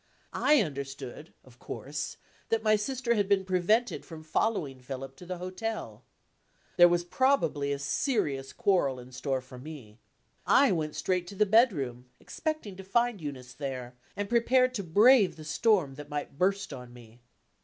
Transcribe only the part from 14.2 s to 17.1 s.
prepared to brave the storm that might burst on